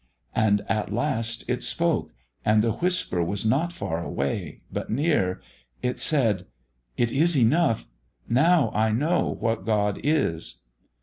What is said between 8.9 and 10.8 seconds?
know what God is!'